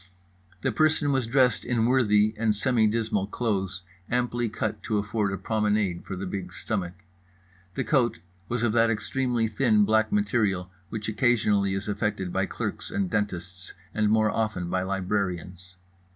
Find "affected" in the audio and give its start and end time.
11.87-12.33